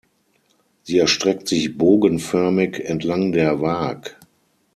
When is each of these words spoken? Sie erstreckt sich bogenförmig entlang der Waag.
Sie 0.81 0.97
erstreckt 0.97 1.47
sich 1.47 1.77
bogenförmig 1.77 2.79
entlang 2.89 3.33
der 3.33 3.61
Waag. 3.61 4.17